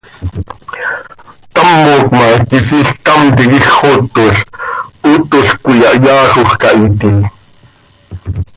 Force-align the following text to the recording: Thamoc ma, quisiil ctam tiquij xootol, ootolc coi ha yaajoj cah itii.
Thamoc 1.55 2.03
ma, 2.17 2.25
quisiil 2.49 2.87
ctam 2.97 3.21
tiquij 3.37 3.67
xootol, 3.75 4.35
ootolc 5.09 5.51
coi 5.63 5.79
ha 5.83 5.91
yaajoj 6.05 6.51
cah 6.61 6.79
itii. 6.87 7.19